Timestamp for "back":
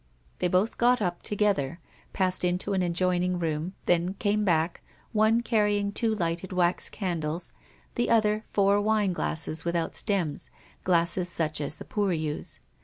4.43-4.81